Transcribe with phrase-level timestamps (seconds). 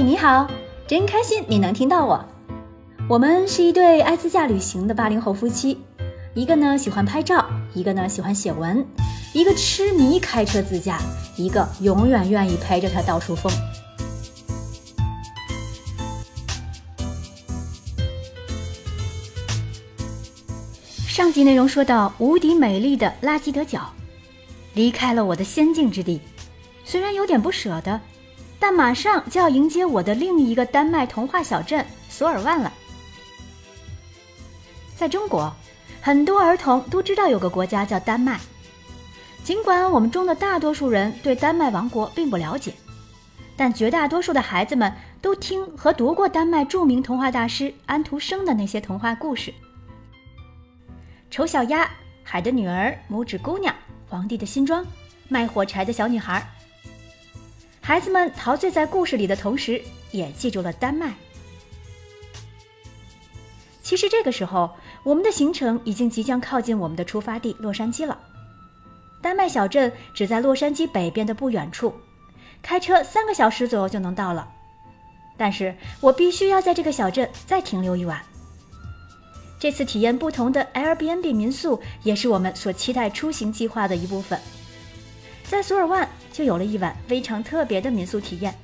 [0.00, 0.48] 你好，
[0.86, 2.24] 真开心你能听到我。
[3.08, 5.82] 我们是一对爱自驾旅行的八零后夫妻，
[6.34, 7.44] 一个呢喜欢拍照，
[7.74, 8.86] 一个呢喜欢写文，
[9.34, 11.00] 一个痴迷开车自驾，
[11.36, 13.52] 一个永远愿意陪着他到处疯。
[21.08, 23.92] 上集内容说到，无敌美丽的拉基德角
[24.74, 26.20] 离开了我的仙境之地，
[26.84, 28.00] 虽然有点不舍得。
[28.60, 32.72] 但马上就要迎接我的另一个丹麦童话小镇索尔万了。
[34.96, 35.52] 在中国，
[36.00, 38.40] 很多儿童都知道有个国家叫丹麦，
[39.44, 42.74] 尽管我们中的大多数人对丹麦王国并不了解，
[43.56, 49.54] 但绝大多数的孩子们都听和读过丹麦著名童话大师安徒生的那些童话故事：
[51.30, 51.88] 丑小鸭、
[52.24, 53.72] 海的女儿、拇指姑娘、
[54.08, 54.84] 皇帝的新装、
[55.28, 56.44] 卖火柴的小女孩。
[57.88, 61.14] 孩子们陶醉在故事里的同时，也记住了丹麦。
[63.82, 68.18] 其实这个时候，我们的行程已经即将靠近我们的出发地洛杉矶了。
[69.22, 71.94] 丹麦小镇只在洛杉矶北边的不远处，
[72.60, 74.46] 开车三个小时左右就能到了。
[75.38, 78.20] 但是我必须要在这个小镇再停留一晚。
[79.58, 84.38] 这次体验不同的 Airbnb 民宿，也是我们所期待出行计划的一部分。
[85.48, 88.54] 在索尔万就有了一晚非常特别的民宿体验。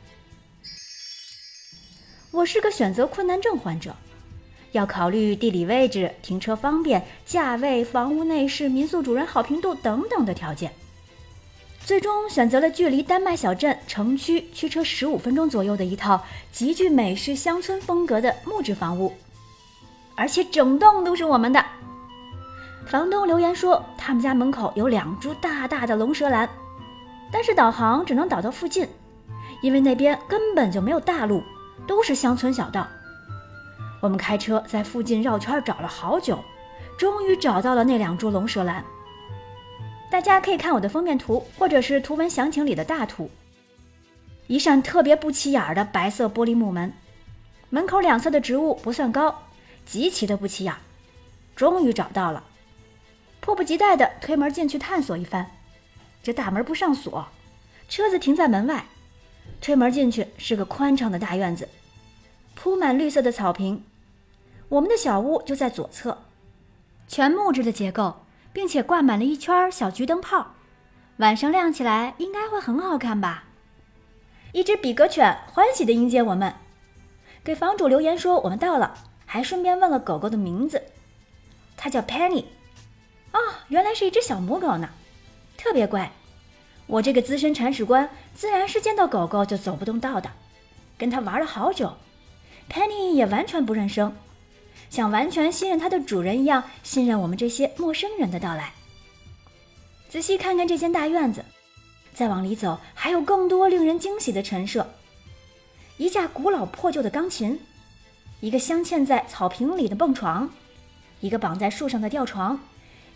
[2.30, 3.96] 我是个选择困难症患者，
[4.72, 10.72] 要考虑地理位置、停车方便、价位、房屋内饰、民宿主人好评度等等的条件，
[11.82, 19.10] 最终选择了距离丹麦小镇城区驱车十五分钟左右的一套极具美式乡村风格的木质房屋，
[20.16, 21.64] 而且整栋都是我们的。
[22.86, 26.46] 房东留言说，他们家门口有两株大大的龙舌兰。
[27.32, 28.88] 但是导航只能导到附近，
[29.62, 31.42] 因为那边根本就没有大路，
[31.86, 32.86] 都是乡村小道。
[34.00, 36.38] 我们开车在附近绕圈找了好久，
[36.98, 38.84] 终于找到了那两株龙舌兰。
[40.10, 43.30] 大家可以看我的封面图，或者是图文详情里的大图。
[44.46, 46.92] 一扇特别不起眼的白色玻璃木门，
[47.70, 49.42] 门口两侧的植物不算高，
[49.86, 50.74] 极其的不起眼。
[51.56, 52.44] 终于找到了，
[53.40, 55.50] 迫不及待地推门进去探索一番。
[56.24, 57.28] 这大门不上锁，
[57.86, 58.86] 车子停在门外，
[59.60, 61.68] 推门进去是个宽敞的大院子，
[62.54, 63.84] 铺满绿色的草坪。
[64.70, 66.16] 我们的小屋就在左侧，
[67.06, 68.24] 全木质的结构，
[68.54, 70.54] 并且挂满了一圈小桔灯泡，
[71.18, 73.44] 晚上亮起来应该会很好看吧。
[74.52, 76.54] 一只比格犬欢喜地迎接我们，
[77.44, 78.94] 给房主留言说我们到了，
[79.26, 80.82] 还顺便问了狗狗的名字，
[81.76, 82.46] 它叫 Penny。
[83.32, 84.88] 啊，原来是一只小母狗呢。
[85.56, 86.12] 特别乖，
[86.86, 90.30] 我这个资深铲屎官自然是见到狗狗就走不动道的，
[90.98, 91.94] 跟他玩了好久。
[92.70, 94.14] Penny 也完全不认生，
[94.90, 98.72] 像完全信任它的主人一样信任我们这些陌生人的到来。
[100.08, 101.44] 仔细看看这间大院子，
[102.14, 104.86] 再往里走还有更多令人惊喜的陈设：
[105.96, 107.60] 一架古老破旧的钢琴，
[108.40, 110.48] 一个镶嵌在草坪里的蹦床，
[111.20, 112.60] 一个绑在树上的吊床，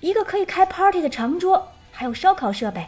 [0.00, 1.68] 一个可以开 party 的长桌。
[1.98, 2.86] 还有烧烤设备，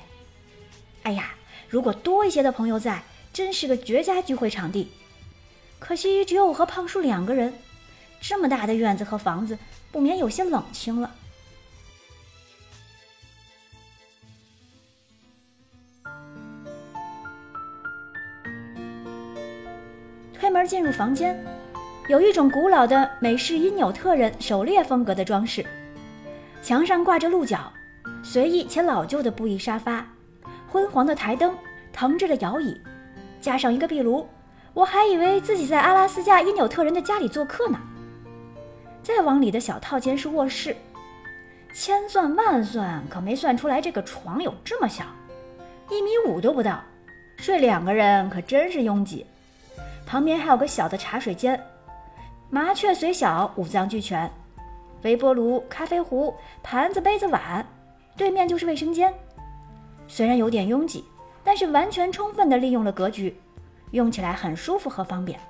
[1.02, 1.34] 哎呀，
[1.68, 4.92] 如果多一些的朋友在，真是个绝佳聚会场地。
[5.80, 7.52] 可惜只有我和胖叔两个人，
[8.20, 9.58] 这么大的院子和房子，
[9.90, 11.12] 不免有些冷清了。
[20.32, 21.36] 推门进入房间，
[22.08, 25.66] 有一种古老的美式因纽特人狩猎风格的装饰，
[26.62, 27.72] 墙上挂着鹿角。
[28.22, 30.06] 随意且老旧的布艺沙发，
[30.68, 31.54] 昏黄的台灯，
[31.92, 32.80] 藤制的摇椅，
[33.40, 34.28] 加上一个壁炉，
[34.74, 37.78] 我还以为自己在阿拉斯加因纽特人的家里做客呢。
[39.02, 40.76] 再往里的小套间是卧室，
[41.74, 45.04] 千算万算，可没算出来这个床有这么小，
[45.88, 46.80] 一米五都不到，
[47.38, 49.26] 睡两个人可真是拥挤。
[50.06, 51.58] 旁边还有个小的茶水间，
[52.50, 54.30] 麻雀虽小，五脏俱全，
[55.02, 57.66] 微波炉、咖啡壶、盘子、杯子、碗。
[58.20, 59.10] 对面就是卫生间，
[60.06, 61.02] 虽然有点拥挤，
[61.42, 63.34] 但是完全充分地利用了格局，
[63.92, 65.40] 用起来很舒服和方便。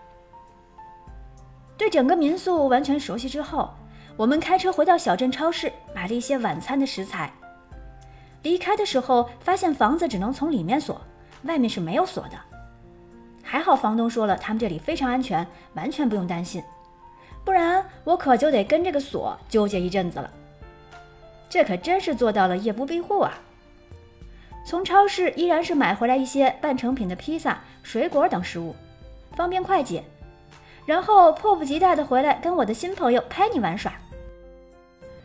[1.76, 3.68] 对整个民宿完全熟悉之后，
[4.16, 7.28] 我们开车回到小镇超市，买了一些晚餐的食材。
[8.44, 11.00] 离开的时候发现房子只能从里面锁，
[11.42, 12.38] 外面是没有锁的。
[13.42, 15.44] 还好房东说了，他们这里非常安全，
[15.74, 16.62] 完全不用担心，
[17.44, 20.30] 不然我可就得跟这个锁纠结一阵子了。
[21.50, 23.38] 这可真是做到了夜不闭户啊！
[24.64, 28.76] 从超市依然是买回来一些半成品的披萨、水果等食物，
[29.32, 30.04] 方便快捷，
[30.86, 33.92] 然后迫不及待地回来跟我的新朋友拍尼玩耍，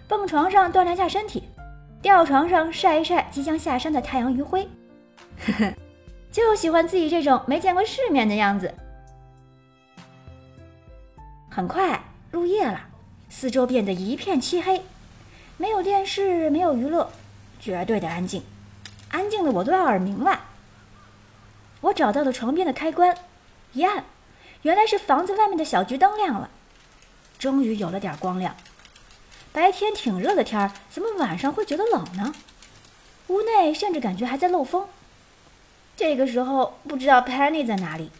[0.07, 1.43] 蹦床上锻炼下身体，
[2.01, 4.67] 吊床上晒一晒即将下山的太阳余晖，
[5.45, 5.73] 呵呵，
[6.31, 8.73] 就喜欢自己这种没见过世面的样子。
[11.51, 12.01] 很快
[12.31, 12.81] 入夜了，
[13.29, 14.81] 四周变得一片漆黑，
[15.57, 17.09] 没有电视，没有娱乐，
[17.61, 18.43] 绝对的安静，
[19.09, 20.43] 安静的我都要耳鸣了。
[21.79, 23.17] 我找到了床边的开关，
[23.71, 24.03] 一按，
[24.63, 26.49] 原来是房子外面的小桔灯亮了，
[27.39, 28.53] 终于有了点光亮。
[29.53, 32.33] 白天挺热的天儿，怎么晚上会觉得冷呢？
[33.27, 34.87] 屋内甚至感觉还在漏风。
[35.95, 38.11] 这个时候不知道 Penny 在哪里，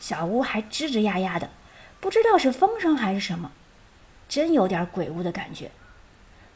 [0.00, 1.48] 小屋还吱吱呀呀的。
[2.00, 3.52] 不知道是风声还是什么，
[4.28, 5.70] 真有点鬼屋的感觉。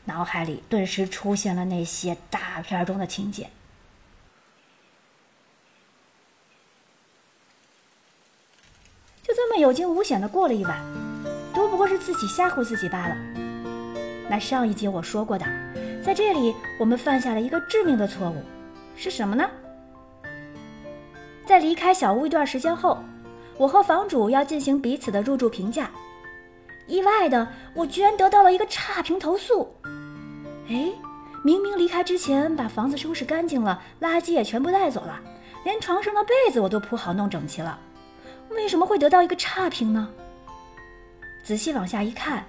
[0.05, 3.51] 脑海里顿时出现了那些大片中的情节。
[9.23, 10.79] 就这么有惊无险的过了一晚，
[11.55, 13.17] 都不过是自己吓唬自己罢了。
[14.29, 15.47] 那上一节我说过的，
[16.03, 18.43] 在这里我们犯下了一个致命的错误，
[18.97, 19.49] 是什么呢？
[21.47, 22.99] 在离开小屋一段时间后。
[23.56, 25.89] 我和房主要进行彼此的入住评价，
[26.89, 29.73] 意外的，我居然得到了一个差评投诉。
[30.69, 30.91] 哎，
[31.43, 35.21] 明明离开之前把房子收拾干净了，垃圾也全部带走了，
[35.65, 37.79] 连床上的被子我都铺好弄整齐了，
[38.51, 40.09] 为什么会得到一个差评呢？
[41.45, 42.45] 仔细往下一看，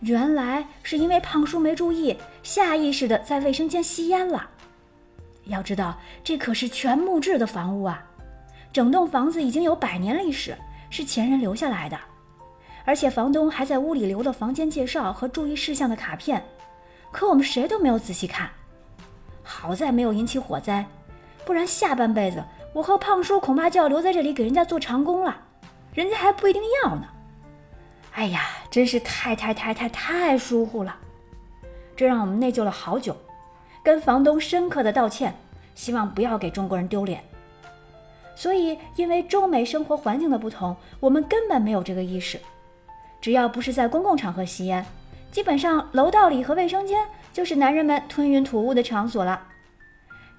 [0.00, 4.48] 原来是因为胖叔没注意，下意识的在卫生间吸烟了。
[5.46, 8.04] 要知道，这可是全木质的房屋啊。
[8.72, 10.56] 整栋房子已经有百年历史，
[10.90, 11.98] 是前人留下来的，
[12.84, 16.44] 而且房东还在屋里留了房间介绍和注意事项的卡片，
[17.16, 18.50] 可我们谁都没有仔细看。
[19.42, 20.84] 好在没有引起火灾，
[21.46, 25.34] 不然下半辈子我和胖叔恐怕就要留在这里给人家做长工了，
[25.94, 27.06] 人家还不一定要呢。
[28.12, 30.94] 哎呀，真是太太太太太疏忽了，
[31.96, 33.16] 这让我们内疚了好久，
[33.82, 35.34] 跟房东深刻的道歉，
[35.74, 37.24] 希望不要给中国人丢脸。
[38.34, 42.38] 所以，因为中美生活环境的不同，我们根本没有这个意识。
[43.22, 44.84] 只要不是在公共场合吸烟，
[45.36, 49.48] 基本上楼道里和卫生间就是男人们吞云吐雾的场所了。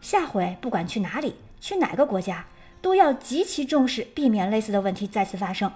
[0.01, 2.44] 下回不管去哪里，去哪个国家，
[2.81, 5.71] 都要极其重视，避免类似的问题再次发生。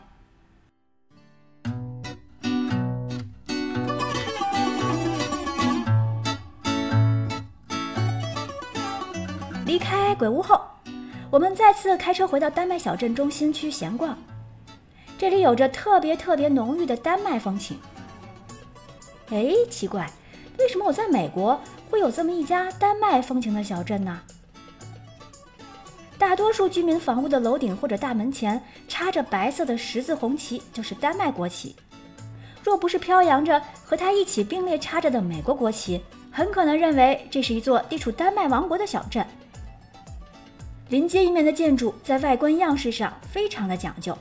[9.68, 10.60] 离开鬼屋后。
[11.30, 14.18] 我们再次开车回到丹麦小镇中心区闲逛，
[15.20, 17.78] 这里有着特别特别浓郁的丹麦风情。
[19.32, 20.12] 哎，奇怪，
[20.60, 21.58] 为什么我在美国
[21.90, 24.20] 会有这么一家丹麦风情的小镇呢？
[26.18, 31.74] 大多数居民房屋的楼顶或者大门前插着白色的十字红旗，就是丹麦国旗。
[32.62, 39.26] 若不是飘扬着和它一起并列插着的美国国旗，很可能认为这是一座地处丹麦王国的小镇。
[40.90, 44.16] 临街一面的建筑在外观样式上非常的讲究，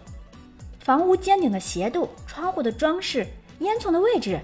[0.79, 3.27] 房屋尖顶的斜度、窗户的装饰、
[3.59, 4.41] 烟囱的位置、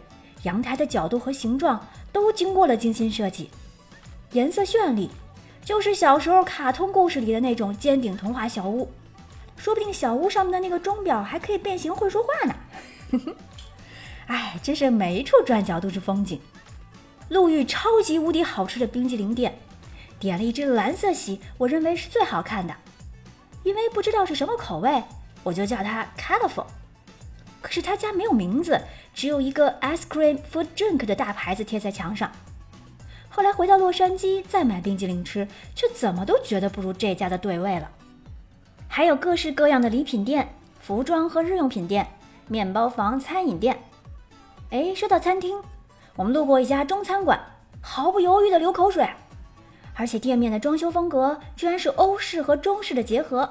[0.46, 3.50] 阳台的角度和形状都经过了精心设计，
[4.30, 5.10] 颜色绚丽，
[5.64, 8.88] 就是小时候卡通故事里的那种尖顶童话小屋。
[9.56, 12.54] 说不定小屋上面的那个钟表还可以变形会说话呢。
[14.28, 16.40] 哎，真是每一处转角都是风景。
[17.28, 19.58] 路遇超级无敌好吃的冰激凌店。
[20.20, 22.74] 点了一只蓝色喜，我认为是最好看的，
[23.64, 25.02] 因为不知道是什么口味，
[25.42, 26.66] 我就叫它 Colorful。
[27.66, 28.80] 可是他家没有名字，
[29.12, 32.30] 只有一个 Ice Cream Food Drink 的大牌子贴在墙上。
[33.28, 37.90] 后来回到洛杉矶再买冰激凌吃，却怎么都觉得不如这家的对味了。
[38.86, 40.48] 还有各式各样的礼品店、
[40.80, 42.06] 服装和日用品店、
[42.46, 43.76] 面包房、餐饮店。
[44.70, 45.60] 哎，说到餐厅，
[46.14, 47.40] 我们路过一家中餐馆，
[47.80, 49.04] 毫不犹豫地流口水。
[49.96, 53.50] 而且店面的装修风格居然是欧式和中式的结合，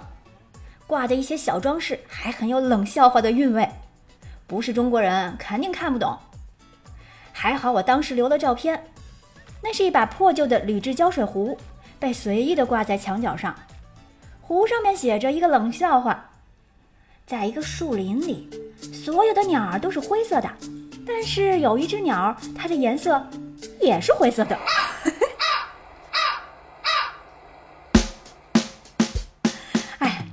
[0.87, 3.69] 挂的一些小装饰还很有冷笑话的韵味，
[4.47, 6.17] 不是中国人肯定看不懂。
[7.31, 8.91] 还好我当时留了照片，
[9.61, 11.57] 那是一把破旧的铝制胶水壶，
[11.99, 13.55] 被随意的挂在墙角上，
[14.41, 16.29] 壶上面写着一个冷笑话：
[17.25, 18.49] 在一个树林里，
[18.93, 20.49] 所有的鸟儿都是灰色的，
[21.05, 23.27] 但是有一只鸟，它的颜色
[23.81, 24.57] 也是灰色的。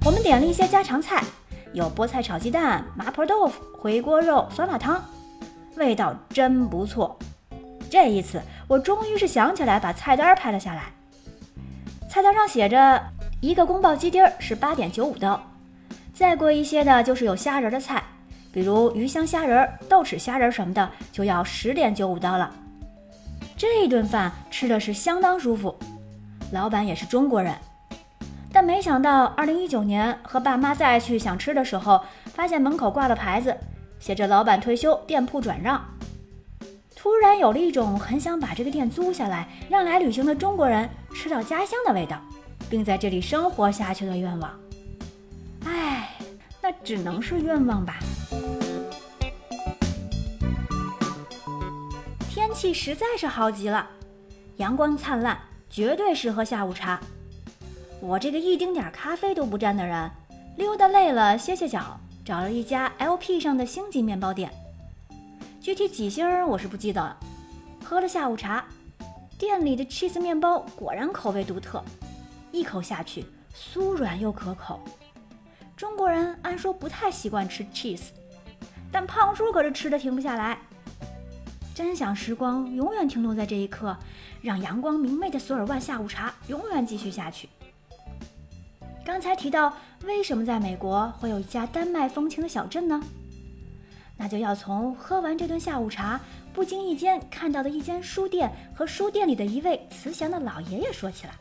[0.04, 1.23] 我们点了一些家常菜，
[1.73, 5.02] 有菠菜炒鸡蛋、麻婆豆腐、回锅肉、酸辣汤，
[5.76, 7.19] 味道真不错。
[7.91, 10.85] 这一次，我终于是想起来把菜单拍了下来。
[12.09, 13.02] 菜单上写着，
[13.41, 15.43] 一个宫保鸡丁是八点九五刀，
[16.12, 18.02] 再贵一些的就是有虾仁的菜，
[18.52, 22.50] 比如鱼香虾仁、豆豉虾仁什么的，就要十点九五刀了。
[23.57, 25.75] 这顿饭吃的是相当舒服，
[26.52, 27.55] 老板也是中国人。
[28.62, 33.57] 但没想到，二零一九年和爸妈再去想吃的时候，发现门口挂了牌子，
[33.99, 35.85] 写着“老板退休，店铺转让”。
[36.95, 42.21] 突然有了一种很想把这个店租下来，让来旅行的中国人吃到家乡的味道，
[42.71, 44.52] 并在这里生活下去的愿望。
[45.64, 46.11] 唉，
[46.61, 47.99] 那只能是愿望吧。
[52.31, 53.85] 天气实在是好极了，
[54.59, 55.37] 阳光灿烂，
[55.69, 57.00] 绝对适合下午茶。
[58.02, 60.11] 我这个一丁点咖啡都不沾的人，
[60.56, 64.52] 溜达累了歇歇脚，找了一家 LP 上的星级面包店。
[65.61, 67.16] 具体几星我是不记得了。
[67.85, 68.64] 喝了下午茶，
[69.38, 71.80] 店里的 cheese 面包果然口味独特，
[72.50, 74.80] 一口下去酥软又可口。
[75.76, 78.06] 中国人按说不太习惯吃 cheese，
[78.90, 80.59] 但胖叔可是吃的停不下来。
[81.73, 83.97] 真想时光永远停留在这一刻，
[84.40, 87.49] 让阳光明媚的索尔万下午茶永远继续下去。
[89.04, 93.02] 刚才提到，为什么在美国会有一家丹麦风情的小镇呢？
[94.16, 96.21] 那就要从喝完这顿下午茶，
[96.52, 101.35] 不经意间看到的一间书店和书店里的一位慈祥的老爷爷说起来。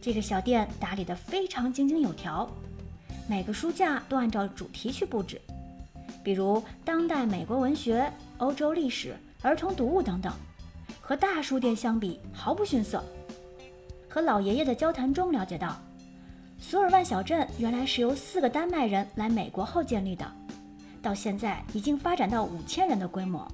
[0.00, 2.50] 这个小店打理得非常井井有条，
[3.28, 5.40] 每个书架都按照主题去布置，
[6.24, 10.32] 比如当代美国文学、欧洲历史、儿童读物等等，
[11.00, 13.04] 和大书店相比毫不逊色。
[14.08, 15.80] 和老爷爷的交谈中了解到。
[16.60, 20.30] 索尔万小镇原来是由四个丹麦人来美国后建立的，
[21.02, 23.46] 到现在已经发展到五千人的规模。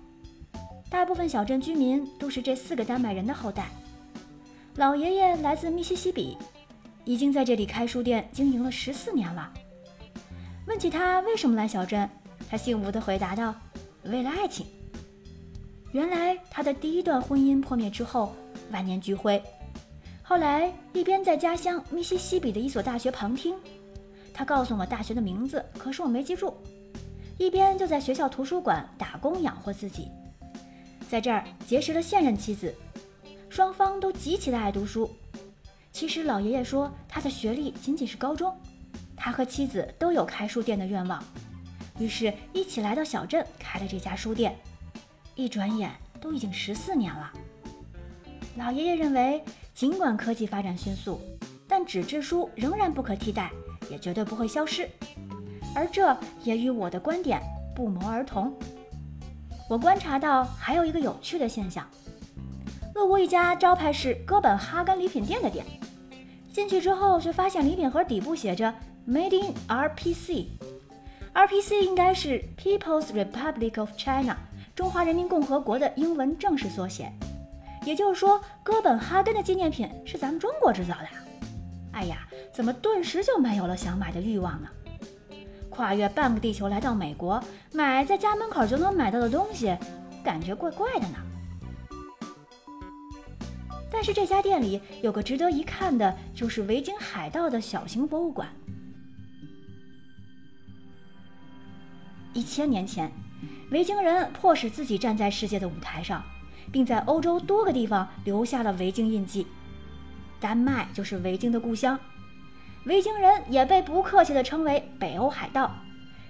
[0.90, 3.68] 大部分小镇居民都是这四个丹麦人的后代。
[4.74, 6.36] 老爷爷来自密西西比，
[7.04, 9.50] 已经在这里开书店经营了十四年了。
[10.66, 12.08] 问起他为什么来小镇，
[12.50, 13.54] 他幸福地回答道
[14.04, 14.66] ：“为了爱情。”
[15.92, 18.34] 原来他的第一段婚姻破灭之后，
[18.70, 19.42] 万念俱灰。
[20.28, 23.54] 后来，一边在家乡密西西比的一所大学旁听，
[24.34, 26.52] 他告诉我大学的名字，可是我没记住；
[27.38, 30.08] 一边就在学校图书馆打工养活自己，
[31.08, 32.74] 在这儿结识了现任妻子，
[33.48, 35.08] 双方都极其的爱读书。
[35.92, 38.52] 其实老爷爷说他的学历仅仅是高中，
[39.16, 41.22] 他和妻子都有开书店的愿望，
[42.00, 44.58] 于是一起来到小镇开了这家书店。
[45.36, 47.32] 一转眼都已经十四年了。
[48.56, 49.40] 老爷爷认为。
[49.76, 51.20] 尽管科技发展迅速，
[51.68, 53.50] 但纸质书仍然不可替代，
[53.90, 54.88] 也绝对不会消失。
[55.74, 57.42] 而这也与我的观点
[57.74, 58.50] 不谋而同。
[59.68, 61.86] 我观察到还有一个有趣的现象：
[62.94, 65.66] 路过一家招牌是哥本哈根礼品店的店，
[66.50, 68.72] 进去之后却发现礼品盒底部写着
[69.06, 74.38] “Made in RPC”，RPC 应该是 People's Republic of China，
[74.74, 77.12] 中华人民共和国的英文正式缩写。
[77.86, 81.08] 也就是说，哥本哈根的纪念品是咱们中国制造的。
[81.92, 84.68] 哎呀，怎么顿时就没有了想买的欲望呢？
[85.70, 87.40] 跨越半个地球来到美国
[87.72, 89.76] 买在家门口就能买到的东西，
[90.24, 91.18] 感觉怪怪的呢。
[93.88, 98.48] 但是这家店里有个值得一看的，就是维京海盗的小型博物馆。
[102.34, 103.10] 一千年前，
[103.70, 106.20] 维京人迫使自己站在世界的舞台上。
[106.70, 109.46] 并在欧洲多个地方留下了维京印记。
[110.38, 111.98] 丹麦就是维京的故乡，
[112.84, 115.74] 维京人也被不客气地称为北欧海盗，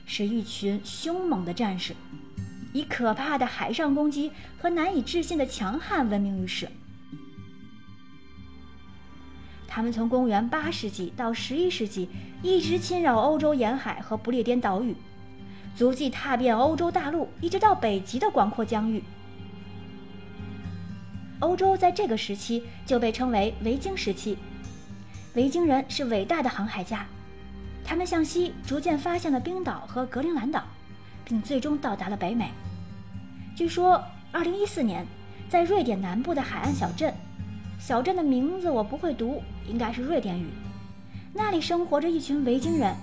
[0.04, 1.94] 是一群凶猛的战士，
[2.72, 6.68] 以可怕的海上攻击和难以置信的强悍闻名于世。
[9.66, 12.08] 他们从公元八世纪到十一世纪，
[12.42, 14.96] 一直侵扰欧洲沿海和不列颠岛屿，
[15.74, 19.02] 足迹踏遍欧洲大陆，一直到北极的广阔疆域。
[21.40, 24.38] 欧洲在这个时期就被称为维京时期。
[25.34, 27.06] 维京人是伟大的航海家，
[27.84, 30.64] 他们向西逐渐发现了冰岛和格陵兰岛，
[31.24, 32.50] 并最终到达了北美。
[33.54, 34.02] 据说
[34.32, 35.06] ，2014年，
[35.50, 37.12] 在瑞典南部的海岸小镇，
[37.78, 40.46] 小镇的名字我不会读，应该是瑞典语。
[41.34, 42.94] 那里生活着一群维京人，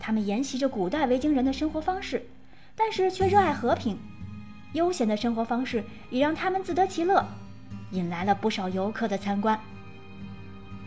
[0.00, 2.26] 他们沿袭着古代维京人的生活方式，
[2.74, 3.98] 但是却热爱和平。
[4.74, 7.24] 悠闲的生活方式也让他们自得其乐，
[7.92, 9.58] 引来了不少游客的参观。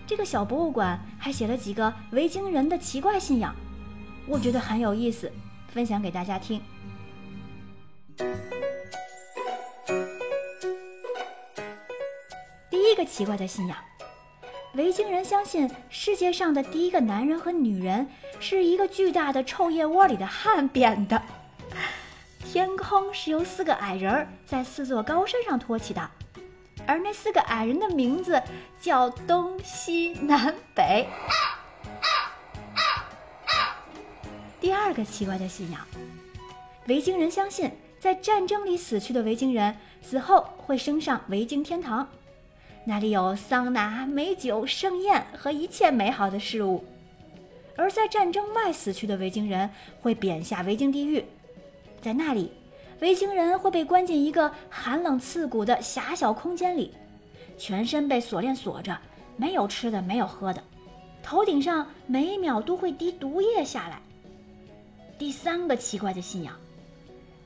[0.06, 3.56] 这个小博物馆还写了几个维京人的奇怪信仰，
[4.28, 5.32] 我觉得很有意思，
[5.70, 6.62] 分享给大家听。
[12.70, 13.78] 第一个奇怪的信仰：
[14.76, 18.08] 维京人相信世界上的第一个男人和女人
[18.40, 21.22] 是一个巨大的臭腋窝里的汗变的。
[22.50, 26.10] 天空是由四个矮人在四座高山上托起的，
[26.86, 28.42] 而那四个矮人的名字
[28.80, 31.10] 叫东西南北。
[34.62, 35.86] 第二个奇怪的信仰，
[36.88, 42.08] 维京人相信，在战争里死去的维京人死后会升上维京天堂，
[42.86, 46.86] 那里有桑拿、美酒、盛宴和一切美好的事物；
[47.76, 51.26] 而在战争外死去的维京人会贬下维京地狱，
[52.02, 52.52] 在那里，
[53.02, 56.94] 维京人会被关进一个寒冷刺骨的狭小空间里，
[57.58, 58.98] 全身被锁链锁着，
[59.36, 60.64] 没有吃的，没有喝的，
[61.22, 64.02] 头顶上每秒都会滴毒液下来。
[65.18, 66.54] 第三个奇怪的信仰，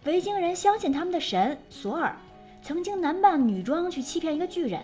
[0.04, 2.16] 维京人相信他们的神索尔
[2.62, 4.82] 曾经男扮女装去欺骗一个巨人，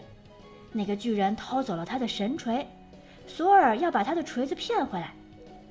[0.72, 2.66] 那个巨人偷走了他的神锤，
[3.28, 5.14] 索尔要把他的锤子骗回来。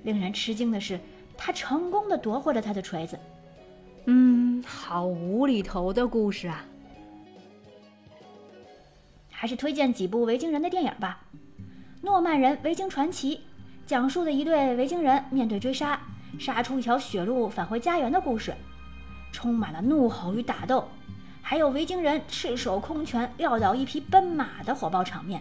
[0.02, 1.00] 令人吃惊的是，
[1.36, 3.18] 他成功的夺回了他的锤子。
[4.08, 6.64] 嗯，好无厘头的故事啊！
[9.30, 11.20] 还是推荐几部维京人的电影吧，
[12.02, 13.36] 《诺曼人维京传奇》
[13.84, 16.00] 讲述的一对维京人面对追杀。
[16.38, 18.54] 杀出一条血路返回家园的故事，
[19.32, 20.86] 充满了怒吼与打斗，
[21.40, 25.40] 还有维京人赤手空拳撂倒一匹奔马的火爆场面。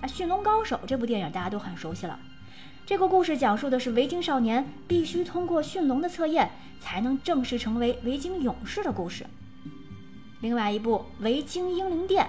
[0.00, 2.18] 啊，《驯龙高手》这部电影大家都很熟悉了。
[2.88, 9.26] 这个故事讲述的是维京少年必须通过驯龙的测验，才能正式成为维京勇士的故事。
[10.40, 12.24] 另外一部《维京英灵殿》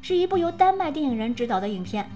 [0.00, 2.08] 是一部由丹麦电影人执导的影片。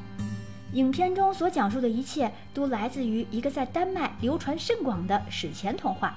[0.74, 6.14] 影片中所讲述的一切都来自于一个在丹麦流传甚广的史前童话。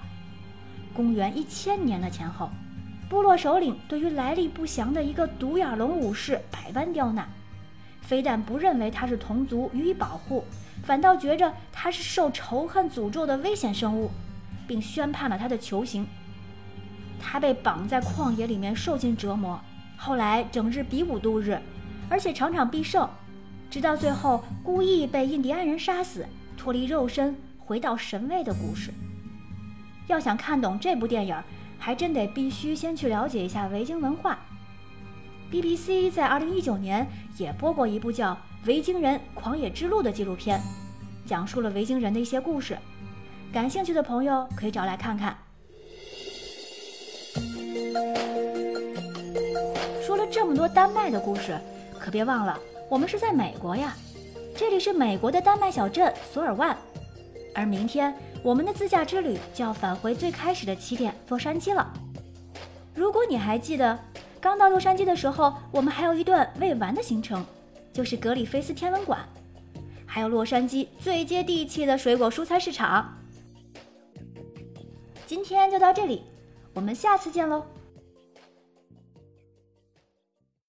[0.94, 2.52] 公元一千年的前后，
[3.10, 7.28] 部落首领对于来历不详的一个独眼龙武士百般刁难，
[8.04, 10.46] 非但不认为他是同族予以保护，
[10.84, 14.12] 反倒觉着他是受仇恨诅咒的危险生物，
[14.68, 16.06] 并宣判了他的囚刑。
[17.20, 19.60] 他被绑在旷野里面受尽折磨，
[19.96, 21.58] 后来整日比武度日，
[22.10, 23.10] 而且场场必胜。
[23.70, 28.94] 直到最后，故意被印第安人杀死，脱离肉身，回到神位的故事。
[30.08, 31.36] 要想看懂这部电影，
[31.80, 34.38] 还真得必须先去了解一下维京文化。
[35.50, 38.34] BBC 在2019年也播过一部叫
[38.66, 40.62] 《维京人狂野之路》的纪录片，
[41.26, 42.78] 讲述了维京人的一些故事。
[43.52, 45.38] 感兴趣的朋友可以找来看看。
[50.02, 51.60] 说了这么多丹麦的故事，
[52.00, 52.58] 可别忘了。
[52.90, 53.94] 我们是在美国呀，
[54.56, 56.78] 这里是美国的丹麦小镇索尔万，
[57.54, 61.92] 而明天我们的自驾之旅就要返回最开始的起点洛杉矶了。
[62.96, 64.00] 如果你还记得，
[64.40, 67.46] 刚到洛杉矶的时候，我们还有一段未完的行程，
[67.94, 69.24] 就是格里菲斯天文馆，
[70.06, 73.16] 还有洛杉矶最接地气的水果蔬菜市场。
[75.28, 76.24] 今天就到这里，
[76.74, 77.64] 我们下次见喽。